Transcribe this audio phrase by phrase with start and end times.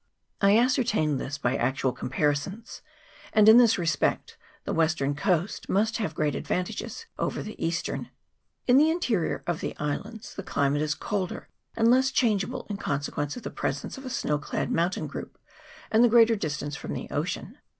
[0.41, 2.81] I ascertained this by actual comparisons,
[3.33, 8.09] and in this respect the western coast must have great advantages over the eastern.
[8.65, 13.37] In the interior of the islands the climate is colder and less changeable, in consequence
[13.37, 15.37] of the presence of a snow clad mountain group
[15.91, 17.59] and the greater distance from the ocean.